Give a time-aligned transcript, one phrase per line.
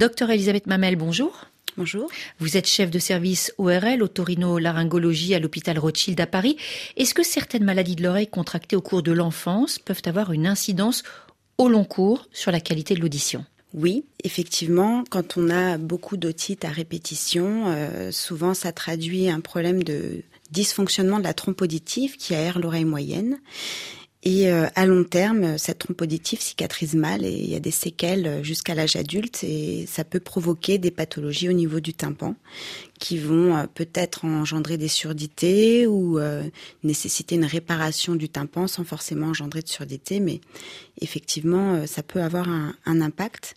[0.00, 1.44] Docteur Elisabeth Mamel, bonjour.
[1.76, 2.08] Bonjour.
[2.38, 6.56] Vous êtes chef de service ORL, otorino-laryngologie à l'hôpital Rothschild à Paris.
[6.96, 11.02] Est-ce que certaines maladies de l'oreille contractées au cours de l'enfance peuvent avoir une incidence
[11.58, 13.44] au long cours sur la qualité de l'audition?
[13.74, 19.82] Oui, effectivement, quand on a beaucoup d'otites à répétition, euh, souvent ça traduit un problème
[19.82, 23.38] de dysfonctionnement de la trompe auditive qui aère l'oreille moyenne.
[24.22, 27.70] Et euh, à long terme, cette trompe auditive cicatrise mal et il y a des
[27.70, 32.34] séquelles jusqu'à l'âge adulte et ça peut provoquer des pathologies au niveau du tympan
[32.98, 36.42] qui vont euh, peut-être engendrer des surdités ou euh,
[36.84, 40.42] nécessiter une réparation du tympan sans forcément engendrer de surdité, mais
[41.00, 43.54] effectivement, ça peut avoir un, un impact.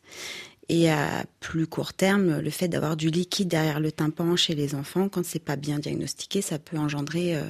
[0.75, 4.73] Et à plus court terme, le fait d'avoir du liquide derrière le tympan chez les
[4.73, 7.43] enfants, quand c'est pas bien diagnostiqué, ça peut engendrer euh,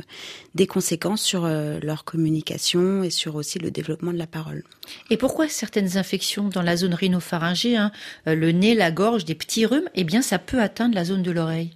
[0.55, 4.65] des conséquences sur euh, leur communication et sur aussi le développement de la parole.
[5.09, 7.93] Et pourquoi certaines infections dans la zone rhinopharyngée, hein,
[8.27, 11.23] euh, le nez, la gorge, des petits rhumes, eh bien ça peut atteindre la zone
[11.23, 11.71] de l'oreille?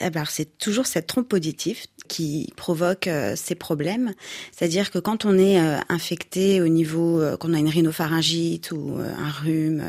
[0.00, 4.14] Eh ben, c'est toujours cette trompe auditive qui provoque euh, ces problèmes.
[4.50, 8.96] C'est-à-dire que quand on est euh, infecté au niveau, euh, qu'on a une rhinopharyngite ou
[8.98, 9.84] un rhume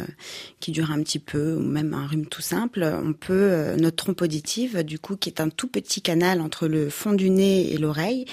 [0.59, 4.21] qui dure un petit peu, ou même un rhume tout simple, on peut, notre trompe
[4.21, 7.77] auditive, du coup, qui est un tout petit canal entre le fond du nez et
[7.77, 8.25] l'oreille,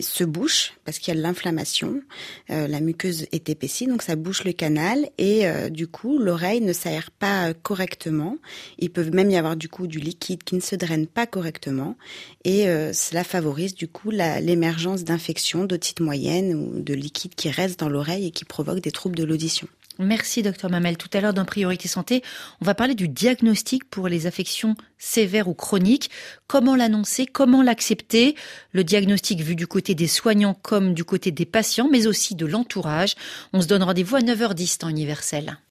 [0.00, 2.02] se bouche parce qu'il y a de l'inflammation.
[2.50, 6.60] Euh, la muqueuse est épaissie, donc ça bouche le canal et euh, du coup l'oreille
[6.60, 8.36] ne s'aère pas correctement.
[8.78, 11.96] Il peut même y avoir du coup du liquide qui ne se draine pas correctement
[12.44, 17.80] et euh, cela favorise du coup l'émergence d'infections, d'otite moyenne ou de liquide qui reste
[17.80, 19.68] dans l'oreille et qui provoque des troubles de l'audition.
[20.02, 20.96] Merci, docteur Mamel.
[20.96, 22.22] Tout à l'heure, dans Priorité Santé,
[22.62, 26.10] on va parler du diagnostic pour les affections sévères ou chroniques.
[26.46, 27.26] Comment l'annoncer?
[27.26, 28.34] Comment l'accepter?
[28.72, 32.46] Le diagnostic vu du côté des soignants comme du côté des patients, mais aussi de
[32.46, 33.14] l'entourage.
[33.52, 35.58] On se donne rendez-vous à 9h10 temps universel.